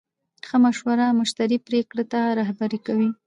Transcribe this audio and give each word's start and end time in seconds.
ښه 0.47 0.57
مشوره 0.63 1.07
مشتری 1.19 1.57
پرېکړې 1.67 2.03
ته 2.11 2.19
رهبري 2.39 2.79
کوي. 2.85 3.09